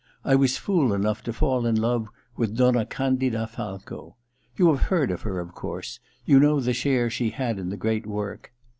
I 0.25 0.33
was 0.33 0.57
fool 0.57 0.93
enough 0.95 1.21
to 1.25 1.31
fall 1.31 1.67
in 1.67 1.75
love 1.79 2.09
with 2.35 2.57
Donna 2.57 2.87
Candida 2.87 3.45
Falco. 3.45 4.15
You 4.55 4.69
have 4.73 4.85
heard 4.87 5.11
of 5.11 5.21
her, 5.21 5.39
of 5.39 5.53
course: 5.53 5.99
you 6.25 6.39
know 6.39 6.59
the 6.59 6.73
share 6.73 7.11
she 7.11 7.29
had 7.29 7.59
in 7.59 7.69
the 7.69 7.77
great 7.77 8.07
work. 8.07 8.51